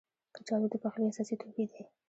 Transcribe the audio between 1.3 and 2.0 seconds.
توکي دي